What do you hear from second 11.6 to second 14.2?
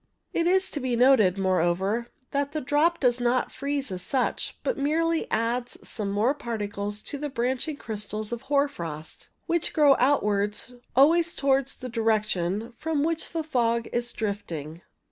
the direction from which the fog is